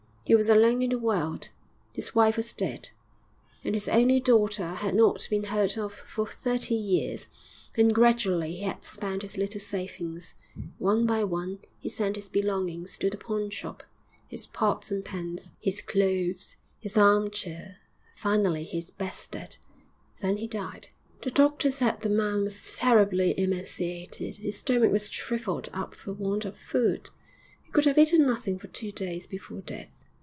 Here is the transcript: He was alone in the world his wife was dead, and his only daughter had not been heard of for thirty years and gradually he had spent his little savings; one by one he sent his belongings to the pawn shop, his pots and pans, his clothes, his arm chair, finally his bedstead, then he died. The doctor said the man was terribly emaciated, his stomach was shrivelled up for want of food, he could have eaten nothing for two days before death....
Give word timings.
He 0.23 0.35
was 0.35 0.47
alone 0.47 0.81
in 0.81 0.91
the 0.91 0.97
world 0.99 1.49
his 1.93 2.15
wife 2.15 2.37
was 2.37 2.53
dead, 2.53 2.91
and 3.65 3.75
his 3.75 3.89
only 3.89 4.21
daughter 4.21 4.75
had 4.75 4.95
not 4.95 5.27
been 5.29 5.43
heard 5.45 5.77
of 5.77 5.91
for 5.93 6.25
thirty 6.25 6.75
years 6.75 7.27
and 7.75 7.93
gradually 7.93 8.55
he 8.55 8.61
had 8.63 8.85
spent 8.85 9.23
his 9.23 9.37
little 9.37 9.59
savings; 9.59 10.35
one 10.77 11.05
by 11.05 11.25
one 11.25 11.59
he 11.79 11.89
sent 11.89 12.15
his 12.15 12.29
belongings 12.29 12.97
to 12.99 13.09
the 13.09 13.17
pawn 13.17 13.49
shop, 13.49 13.83
his 14.29 14.47
pots 14.47 14.89
and 14.89 15.03
pans, 15.03 15.51
his 15.59 15.81
clothes, 15.81 16.55
his 16.79 16.95
arm 16.97 17.29
chair, 17.29 17.79
finally 18.15 18.63
his 18.63 18.89
bedstead, 18.89 19.57
then 20.21 20.37
he 20.37 20.47
died. 20.47 20.87
The 21.23 21.31
doctor 21.31 21.69
said 21.69 22.01
the 22.03 22.09
man 22.09 22.43
was 22.43 22.77
terribly 22.77 23.37
emaciated, 23.37 24.37
his 24.37 24.59
stomach 24.59 24.93
was 24.93 25.11
shrivelled 25.11 25.67
up 25.73 25.93
for 25.93 26.13
want 26.13 26.45
of 26.45 26.55
food, 26.57 27.09
he 27.65 27.71
could 27.71 27.83
have 27.83 27.97
eaten 27.97 28.25
nothing 28.25 28.57
for 28.59 28.67
two 28.67 28.93
days 28.93 29.27
before 29.27 29.59
death.... 29.59 29.97